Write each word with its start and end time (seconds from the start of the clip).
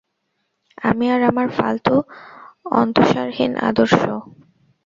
আমি 0.81 1.05
আর 1.13 1.21
আমার 1.29 1.47
ফালতু 1.57 1.95
অন্তস্বারহীন 2.79 3.51
আদর্শ। 3.69 3.93